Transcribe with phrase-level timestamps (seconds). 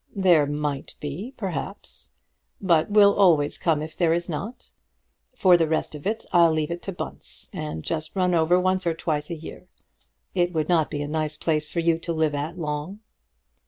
[0.15, 2.09] "There might be, perhaps;
[2.59, 4.71] but we'll always come if there is not.
[5.35, 8.87] For the rest of it, I'll leave it to Bunce, and just run over once
[8.87, 9.67] or twice in the year.
[10.33, 13.01] It would not be a nice place for you to live at long."